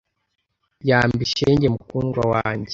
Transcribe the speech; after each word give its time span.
Yambi 0.89 1.25
shenge 1.35 1.67
mukundwa 1.73 2.23
wanjye 2.33 2.69